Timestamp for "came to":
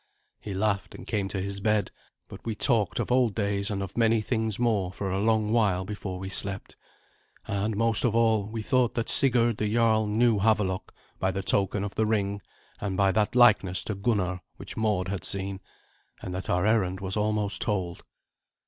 1.05-1.39